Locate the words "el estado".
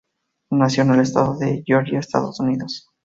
0.95-1.35